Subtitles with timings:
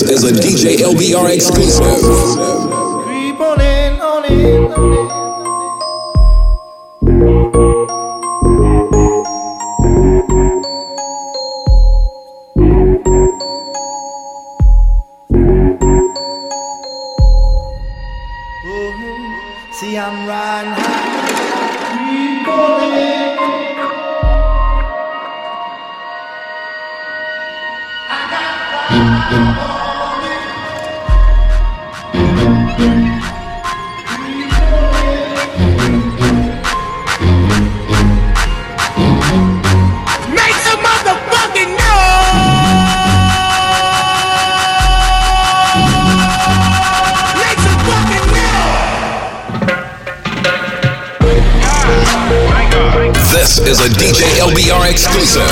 [0.00, 2.57] Is a DJ LBR exclusive.
[53.68, 55.44] Is a DJ LBR exclusive.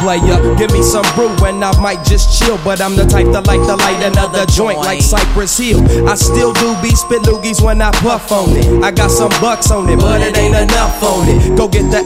[0.00, 0.36] Player.
[0.56, 2.58] Give me some brew and I might just chill.
[2.64, 5.80] But I'm the type that like to light another joint like Cypress Hill.
[6.08, 8.82] I still do be spit loogies when I puff on it.
[8.82, 11.56] I got some bucks on it, but it ain't enough on it.
[11.56, 12.00] Go get the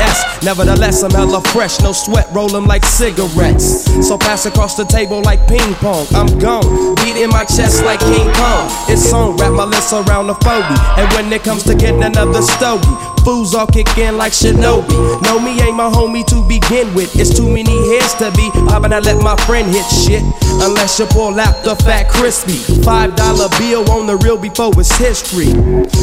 [0.00, 0.44] S.
[0.44, 3.84] Nevertheless, I'm hella fresh, no sweat, roll them like cigarettes.
[4.06, 6.06] So pass across the table like ping pong.
[6.14, 8.66] I'm gone, beat in my chest like King Kong.
[8.88, 10.98] It's on, wrap my lips around the phobie.
[10.98, 12.90] And when it comes to getting another stogie,
[13.24, 15.22] fools all kick in like Shinobi.
[15.22, 17.14] Know me ain't my homie to begin with.
[17.16, 18.50] It's too many heads to be.
[18.68, 20.22] I let my friend hit shit.
[20.60, 22.58] Unless you pull out the fat crispy.
[22.82, 25.52] Five dollar bill on the real before it's history.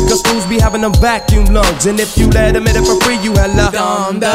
[0.09, 1.85] Cause fools be having them vacuum lungs.
[1.85, 4.19] And if you let them in it for free, you hella dumb.
[4.19, 4.31] The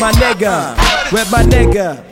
[0.00, 0.76] my nigga,
[1.12, 2.02] with my nigga.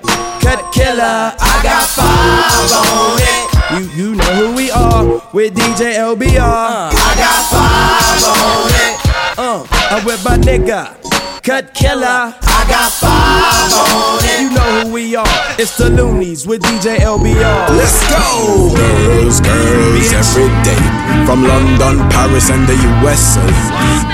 [0.42, 3.43] Cut killer, I got five on it.
[3.74, 6.38] You you know who we are with DJ LBR.
[6.38, 8.94] Uh, I got five on it.
[9.36, 10.94] Uh, I'm with my nigga.
[11.42, 12.06] Cut killer.
[12.38, 14.40] I got five on it.
[14.42, 15.26] You know who we are.
[15.58, 17.68] It's the Luniz with DJ LBR.
[17.74, 18.70] Let's go.
[18.76, 20.84] Girls, girls, every day.
[21.26, 23.42] From London, Paris, and the USA.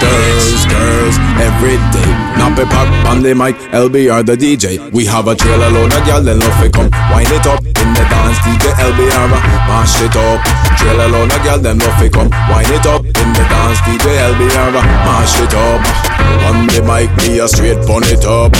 [0.01, 2.11] Girls, girls, every day.
[2.41, 4.91] Nappy pop on the mic, LBR the DJ.
[4.91, 6.89] We have a trailer load of y'all, then love it come.
[7.13, 9.31] Wind it up in the dance, DJ LBR.
[9.69, 10.41] Mash it up.
[10.79, 12.31] Trailer load of y'all, then love it come.
[12.49, 14.73] Wind it up in the dance, DJ LBR.
[15.07, 16.10] Mash it up.
[16.49, 18.55] On the mic, me a straight pon it up.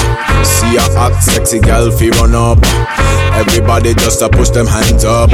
[0.45, 2.59] See a hot, sexy gal fi run up.
[3.35, 5.31] Everybody just a push them hands up.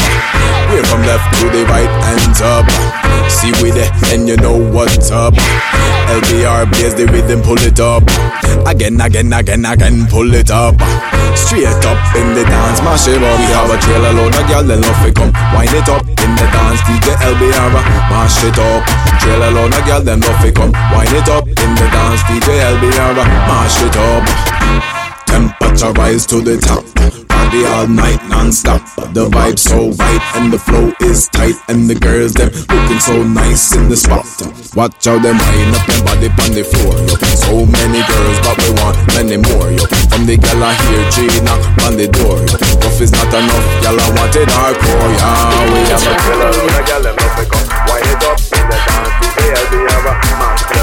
[0.70, 2.66] Way from left to the right, hands up.
[3.30, 5.34] See we there, and you know what's up.
[6.06, 8.04] LBR blaze the rhythm, pull it up.
[8.66, 10.78] Again, again, again, again, pull it up.
[11.34, 13.38] Straight up in the dance, mash it up.
[13.38, 15.32] We have a trailer load of then love come.
[15.54, 17.72] Wind it up in the dance, DJ LBR,
[18.10, 18.82] mash it up.
[19.20, 20.72] Trailer load of then love come.
[20.94, 23.18] Wind it up in the dance, DJ LBR,
[23.50, 24.24] mash it up.
[25.26, 26.84] Temperature rise to the top.
[27.28, 28.82] Party all night non-stop.
[29.12, 31.58] The vibe so right and the flow is tight.
[31.68, 34.26] And the girls them looking so nice in the spot.
[34.74, 36.94] Watch how them wind up their body on the floor.
[37.10, 37.14] Yo.
[37.34, 39.68] So many girls, but we want many more.
[39.74, 39.84] Yo.
[40.08, 42.38] From the gal I hear G knock on the door.
[42.46, 42.56] Yo.
[42.80, 45.10] Rough is not enough, gal I want it hardcore.
[45.18, 46.50] Yeah, we have a killer.
[46.54, 47.50] The gal them love it
[48.06, 49.25] it up in the dance.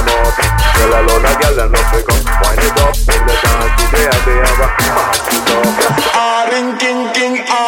[0.03, 0.36] Up.
[0.75, 2.23] Girl alone, a gal them love it come.
[2.44, 3.73] Wind it up in the dance.
[3.79, 5.96] today, I they LBR, mash it up.
[6.14, 7.62] Aring king king, aring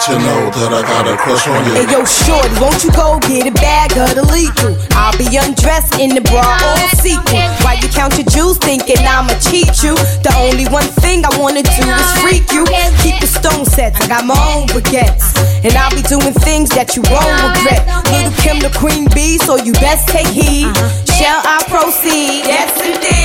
[0.00, 1.74] had to you know that I got a crush on you.
[1.76, 4.72] Hey yo, shorty, won't you go get a bag of the legal?
[4.96, 7.40] I'll be undressed in the bra all sequel.
[7.60, 9.94] While you count your jewels, thinking I'ma cheat you.
[10.24, 12.64] The only one thing I wanna do is freak you.
[13.04, 15.36] Keep the stone sets, I got my own baguettes.
[15.64, 17.84] And I'll be doing things that you won't regret.
[18.08, 20.72] Lil' Kim, the queen bee, so you best take heed.
[21.20, 22.48] Shall I proceed?
[22.48, 23.20] Yes, indeed.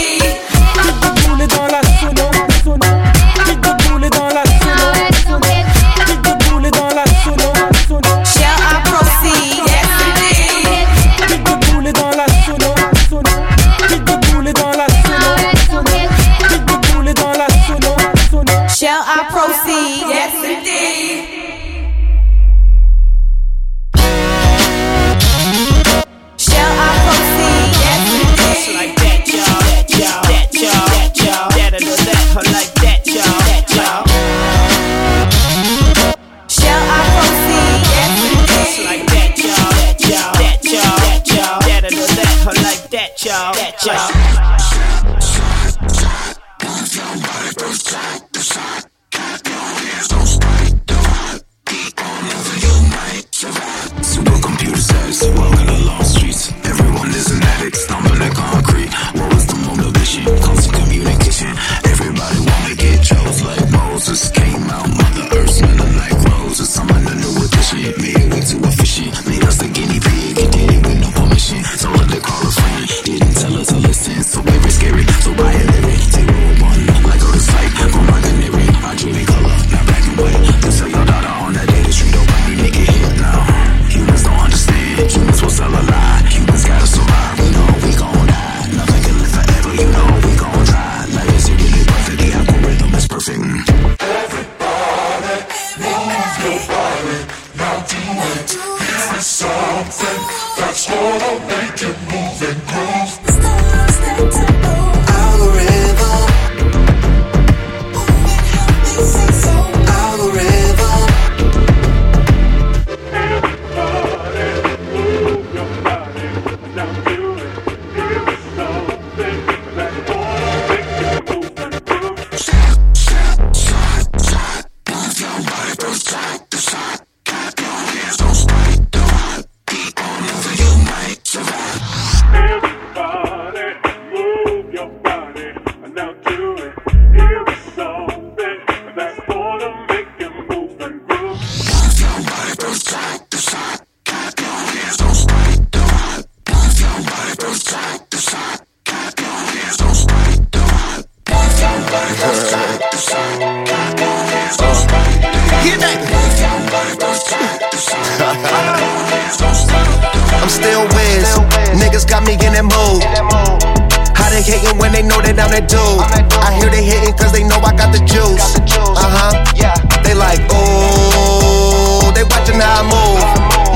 [164.95, 165.75] they know that I'm that dude.
[165.99, 166.39] I'm that dude.
[166.39, 168.55] I hear they hitting cause they know I got the juice.
[168.55, 168.95] The juice.
[168.95, 169.43] Uh huh.
[169.51, 169.75] Yeah.
[170.07, 173.19] They like, ooh, they watching how I move.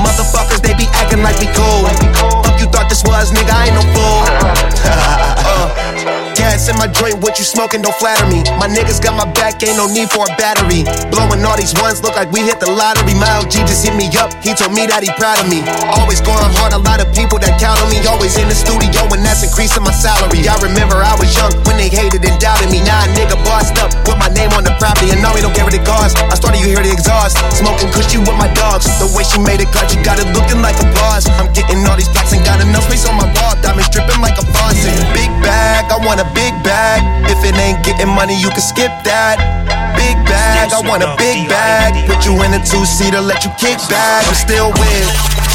[0.00, 1.84] Motherfuckers, they be acting like we cool.
[1.84, 2.40] Like we cool.
[2.40, 4.09] Fuck you thought this was, nigga, I ain't no fool
[7.60, 8.40] smoking, don't flatter me.
[8.56, 10.86] My niggas got my back, ain't no need for a battery.
[11.10, 13.12] Blowing all these ones, look like we hit the lottery.
[13.18, 15.60] My LG just hit me up, he told me that he proud of me.
[15.98, 18.00] Always going hard, a lot of people that count on me.
[18.08, 20.46] Always in the studio, and that's increasing my salary.
[20.48, 22.80] I remember I was young when they hated and doubted me.
[22.80, 25.52] Now a nigga bossed up, put my name on the property, and now we don't
[25.52, 26.16] care what it costs.
[26.16, 27.36] I started, you hear the exhaust.
[27.52, 28.88] Smoking cushy with my dogs.
[28.96, 31.28] The way she made it cut, you got it looking like a boss.
[31.36, 33.52] I'm getting all these plaques and got enough space on my wall.
[33.60, 34.79] Diamonds dripping like a faucet.
[35.80, 37.00] Bag, I want a big bag.
[37.30, 39.40] If it ain't getting money, you can skip that.
[39.96, 41.96] Big bag, I want a big bag.
[42.06, 44.28] Put you in a two seater, let you kick back.
[44.28, 45.49] I'm still with.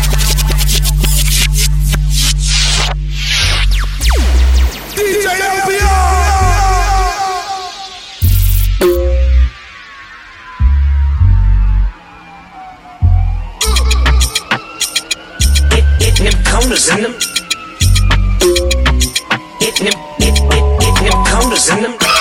[21.56, 21.98] dinners in them.
[21.98, 22.16] Puff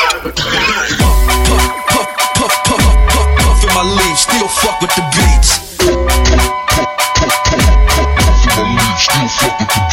[3.74, 5.50] my leaves, still fuck with the beats.
[8.18, 9.83] Puff in my leaves, still fuck with the.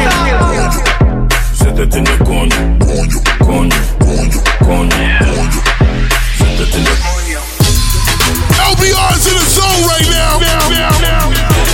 [1.53, 2.77] Se te tiene coño.
[2.79, 4.97] Coño, coño, coño, coño.
[5.19, 5.61] coño.
[6.39, 7.39] Se te tiene coño.
[8.71, 10.39] LBR's in the zone right now.
[10.39, 11.66] now, now, now.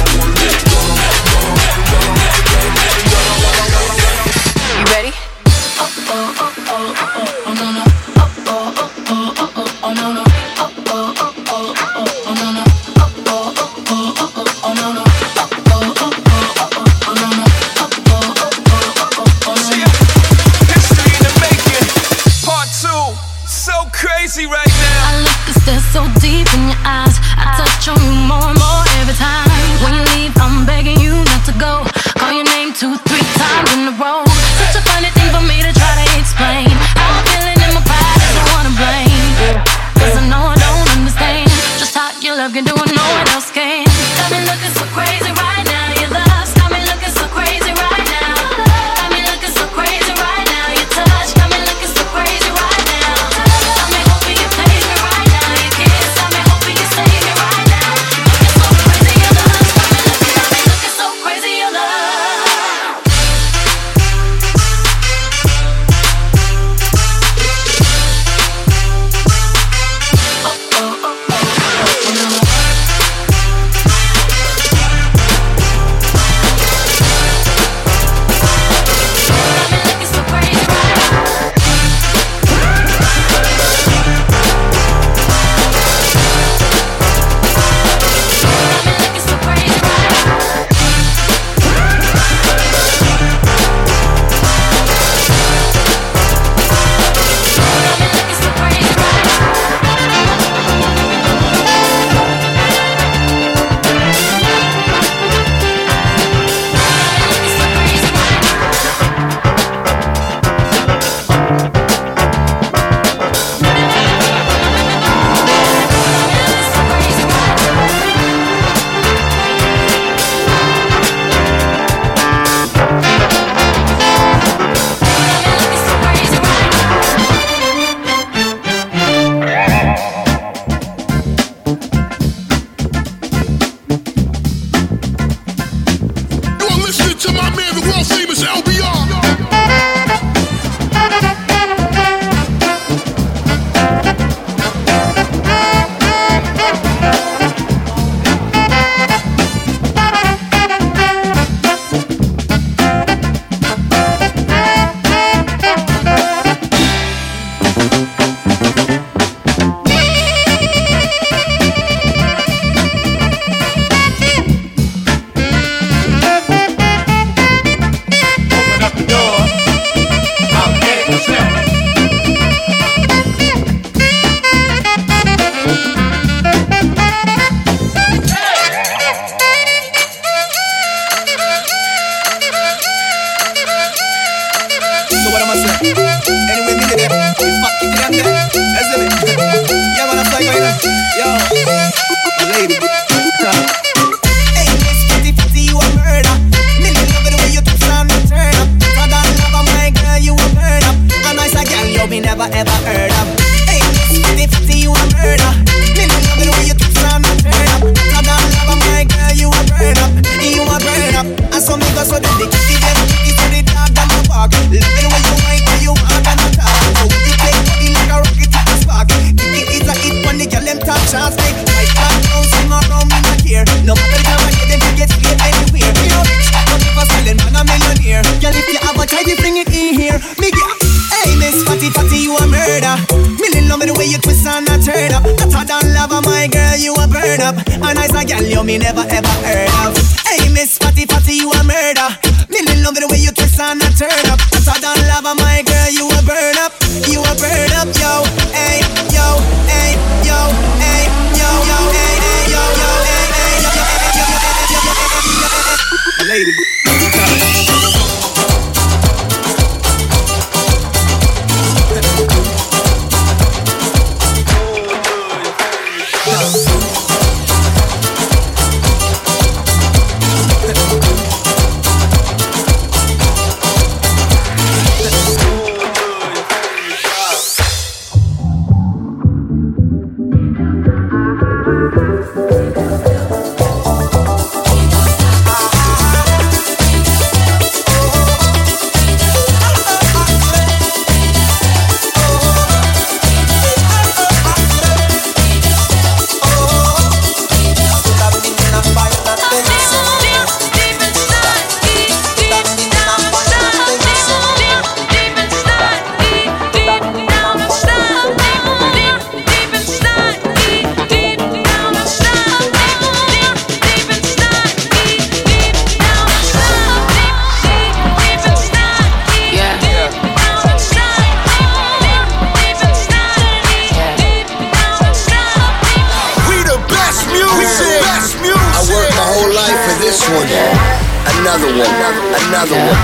[331.73, 332.37] Another one.
[332.37, 333.01] Another one.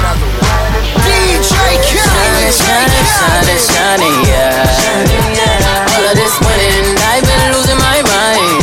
[1.01, 1.49] DJ
[1.89, 2.53] Khaled.
[2.53, 5.89] Shining, shining, shining, yeah.
[5.89, 8.61] All of this winning, I've been losing my mind.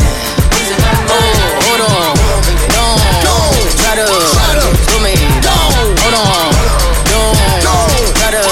[1.10, 1.26] Oh,
[1.66, 2.14] hold on,
[3.18, 5.74] don't try to slow me down.
[5.74, 6.54] Hold on,
[7.10, 8.46] don't try to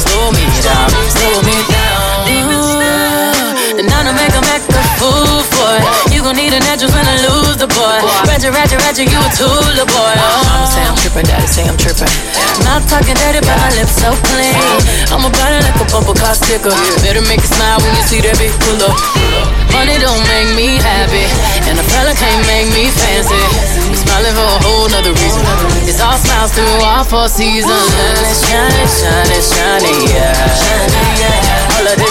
[0.00, 2.32] slow me down, slow me down.
[3.76, 6.16] And now to make a make a fool for it.
[6.16, 7.27] You gon' need a natural when I lose
[8.38, 10.14] Ratchet, ratchet, ratchet, you a tool, boy.
[10.46, 12.06] Mama say I'm trippin', daddy say I'm trippin'.
[12.62, 14.54] Not talking dirty, but my lips so clean.
[15.10, 16.70] I'm a body like a bumper car sticker.
[17.02, 18.94] Better make it smile when you see that big pull up.
[19.74, 21.26] Money don't make me happy,
[21.66, 23.34] and a fella can't make me fancy.
[23.34, 25.42] I'm smiling for a whole nother reason.
[25.82, 27.90] It's all smiles through all four seasons.
[28.46, 31.74] Shining, shining, shining, yeah.
[31.74, 32.07] All of this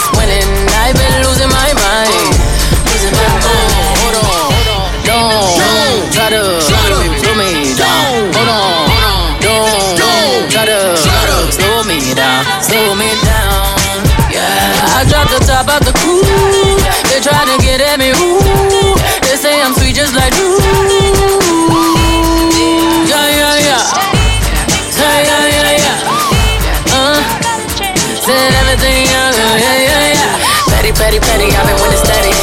[31.20, 32.34] Petty, I've been winning steady.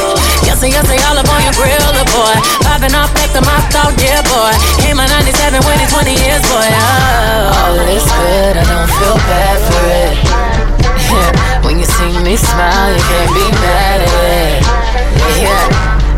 [0.43, 1.79] Yes, and yes, all up on your grill,
[2.11, 2.37] boy.
[2.67, 3.59] Popping off back my
[4.03, 4.53] yeah, boy.
[4.83, 6.69] Came on 97 when it's 20 years, boy.
[6.69, 10.15] Oh, all is good, I don't feel bad for it.
[11.65, 14.61] when you see me smile, you can't be mad at it.
[15.39, 15.65] Yeah,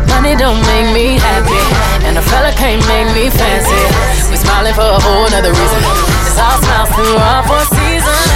[0.09, 1.61] money don't make me happy,
[2.05, 3.81] and a fella can't make me fancy.
[4.29, 5.81] We smiling for a whole nother reason.
[6.25, 8.29] It's all smiles through all four seasons.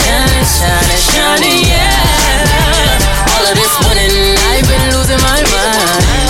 [0.00, 2.75] Shining, shining, shining, shining, yeah.
[5.08, 6.25] Losing my mind.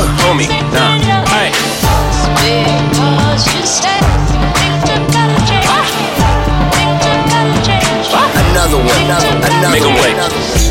[0.00, 0.96] Look, homie, nah.
[1.28, 1.52] Hey.
[8.48, 10.69] Another one, another, another Make a way.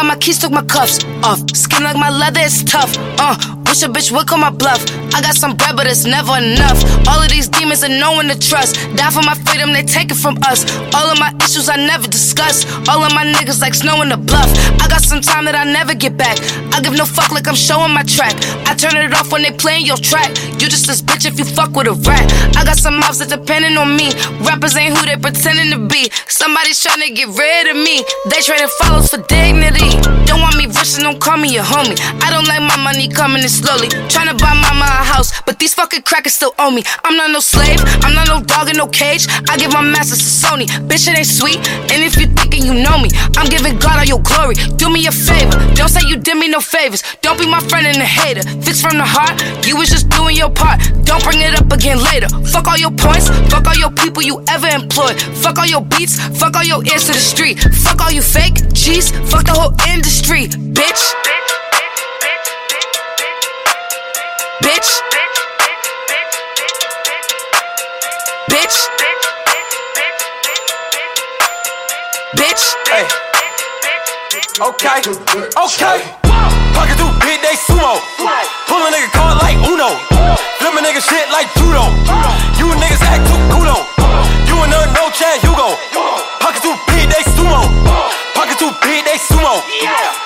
[0.00, 1.38] Got my keys, took my cuffs off.
[1.54, 2.96] Skin like my leather, it's tough.
[3.18, 3.36] Uh,
[3.66, 4.82] wish a bitch would call my bluff.
[5.14, 6.78] I got some bread, but it's never enough.
[7.08, 8.74] All of these demons are no one to trust.
[8.96, 10.64] Die for my freedom, they take it from us.
[10.94, 12.64] All of my issues I never discuss.
[12.88, 14.50] All of my niggas like snow in the bluff.
[14.80, 16.38] I got some time that I never get back.
[16.72, 18.34] I give no fuck like I'm showing my track.
[18.66, 20.30] I turn it off when they playing your track.
[20.58, 22.26] You just this bitch if you fuck with a rat.
[22.56, 24.12] I got some mouths that depending on me.
[24.46, 26.10] Rappers ain't who they pretending to be.
[26.28, 28.04] Somebody's trying to get rid of me.
[28.30, 30.00] They trading follows for dignity.
[30.24, 31.98] Don't want me and don't call me a homie.
[32.24, 33.88] I don't like my money coming in slowly.
[34.08, 36.82] Trying to buy my mama house, but these fucking crackers still owe me.
[37.04, 39.26] I'm not no slave, I'm not no dog in no cage.
[39.48, 40.66] I give my masters to Sony.
[40.88, 41.58] Bitch, it ain't sweet.
[41.92, 44.54] And if you thinking you know me, I'm giving God all your glory.
[44.76, 47.02] Do me a favor, don't say you did me no favors.
[47.22, 48.42] Don't be my friend and a hater.
[48.62, 50.80] Fix from the heart, you was just doing your part.
[51.04, 52.28] Don't bring it up again later.
[52.52, 55.20] Fuck all your points, fuck all your people you ever employed.
[55.42, 57.58] Fuck all your beats, fuck all your ears to the street.
[57.82, 61.39] Fuck all you fake G's, fuck the whole industry, bitch.
[64.62, 65.00] Bitch.
[68.50, 68.76] Bitch.
[72.36, 72.64] Bitch.
[72.88, 73.06] Hey.
[74.60, 75.00] Okay.
[75.56, 75.98] Okay.
[76.76, 77.96] Pocket through big they sumo.
[78.68, 79.96] Pull a nigga card like Uno.
[80.58, 81.88] Flip a nigga shit like judo.
[82.60, 83.76] You niggas act too kudo.
[84.46, 85.76] You and her no Chad Hugo.
[86.40, 87.64] Pocket too big they sumo.
[88.34, 89.64] Pocket too big they sumo.
[89.64, 90.19] Pocket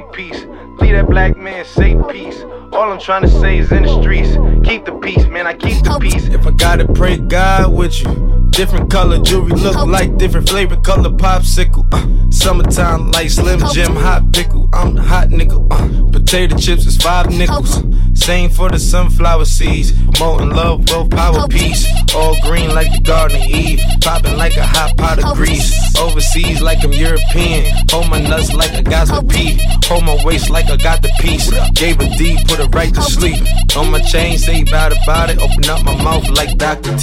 [0.00, 0.44] say peace.
[0.80, 2.42] Leave that black man say peace.
[2.72, 4.36] All I'm trying to say is in the streets.
[4.66, 5.46] Keep the peace, man.
[5.46, 6.28] I keep the peace.
[6.28, 8.48] If I gotta pray God with you.
[8.50, 11.86] Different color jewelry look like different flavor color popsicle.
[11.92, 14.68] Uh, summertime like Slim Jim hot pickle.
[14.72, 15.66] I'm the hot nigga.
[15.70, 17.82] Uh, potato chips is five nickels.
[18.14, 19.92] Same for the sunflower seeds.
[20.18, 21.86] Molten love, wealth, power, peace.
[22.14, 23.80] All green like the Garden of Eve.
[24.00, 25.72] Popping like a hot pot of grease.
[25.98, 27.64] Overseas like I'm European.
[27.90, 29.58] Hold my nuts like I got the pee.
[29.86, 31.50] Hold my waist like I got the piece.
[31.72, 33.42] Gave a D, put it right to sleep.
[33.76, 35.38] On my chain, say about it, about it.
[35.38, 36.96] Open up my mouth like Dr.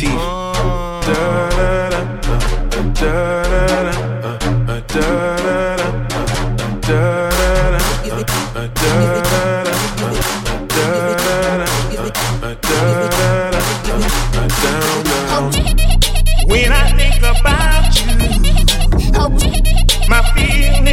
[16.48, 18.16] When I think about you,
[20.08, 20.87] my feelings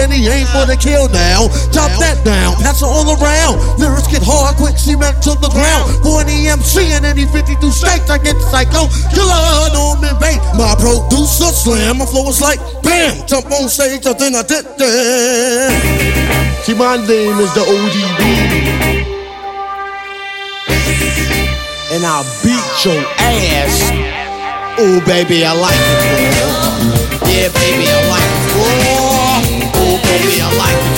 [0.00, 1.46] and he ain't for the kill now.
[1.70, 3.58] Chop that down, pass it all around.
[3.78, 5.90] Lyrics get hard, quick cement to the ground.
[6.02, 8.90] For an EMC and any 52 states, I get psycho.
[9.14, 10.42] Killer, Norman Bates.
[10.58, 13.26] My producer slam, my flow is like bam.
[13.26, 16.62] Jump on stage, I think I did that.
[16.64, 18.20] See, my name is the ODB.
[21.92, 23.90] And I'll beat your ass.
[24.78, 26.60] Oh, baby, I like it.
[27.28, 29.19] Yeah, baby, I like it raw.
[29.76, 30.96] Oh, baby, I like it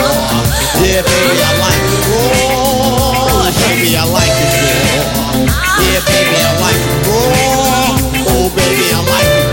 [0.00, 0.40] raw.
[0.80, 3.50] Yeah, baby, I like it raw.
[3.54, 5.48] Baby, I like it raw.
[5.80, 7.98] Yeah, baby, I like it raw.
[8.32, 9.52] Oh, baby, I like it.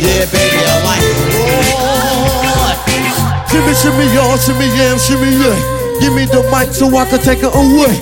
[0.00, 1.50] Yeah, baby, I like it raw.
[3.50, 5.58] Shimmy, shimmy, y'all, shimmy, yeah, shimmy, yeah.
[6.00, 7.94] Give me the mic so I can take it away.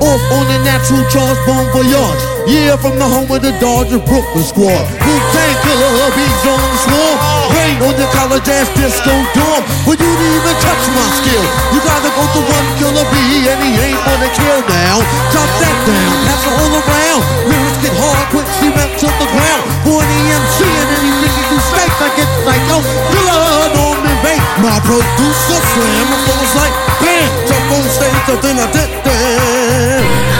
[0.00, 2.22] Off on the natural Charles Bon Voyage.
[2.48, 4.82] Yeah, from the home of the Dodger Brooklyn squad.
[4.98, 7.31] Wu-Tang Killer, beats on the swarm.
[7.54, 9.62] Rain on the college ass disco dorm.
[9.84, 11.44] But you didn't even touch my skill.
[11.72, 13.14] You gotta go to one killer B,
[13.48, 15.04] and he ain't gonna kill now.
[15.32, 17.20] Chop that down, pass it all around.
[17.48, 19.62] Lyrics get hard, quick cement to the ground.
[19.84, 22.78] For an EMC and any 52 states, I get psycho.
[23.12, 24.52] Killer, me, Bates.
[24.62, 27.28] My producer slam, my is like bam.
[27.48, 30.32] Jump on stage, so then I did that.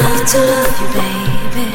[0.00, 1.73] Love to love you, baby.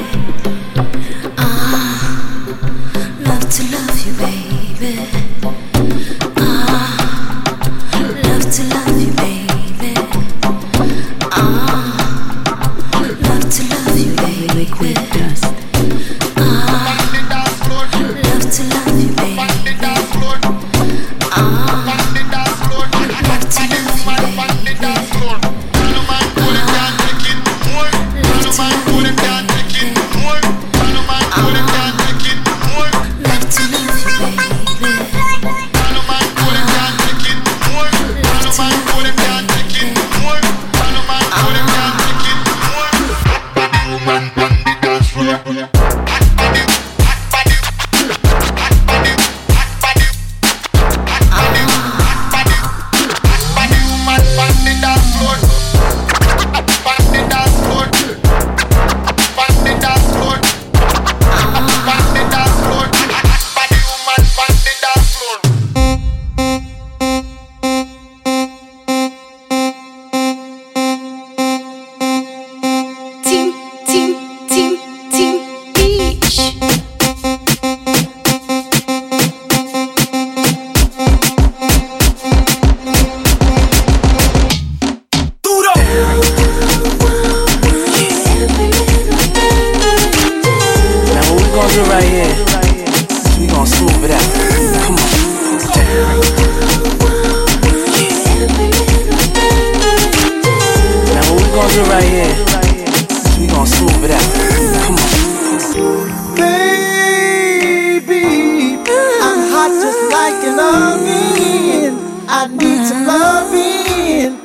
[112.79, 114.39] Need some loving.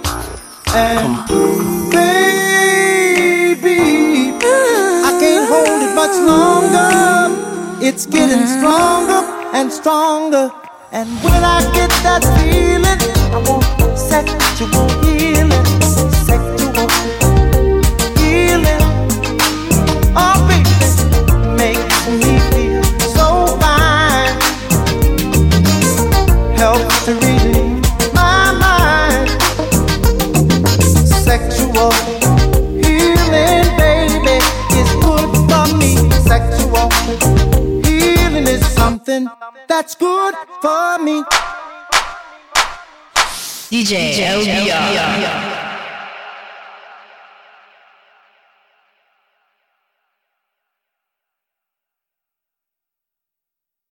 [0.74, 1.26] And
[1.90, 2.18] baby,
[5.04, 6.90] I can't hold it much longer.
[7.86, 8.58] It's getting mm-hmm.
[8.58, 9.22] stronger
[9.54, 10.50] and stronger.
[10.92, 13.00] And when I get that feeling,
[13.32, 15.52] I want sexual healing.
[16.26, 17.23] Sexual
[39.04, 39.28] something
[39.68, 41.22] that's good for me.
[43.70, 45.73] DJ, LBR.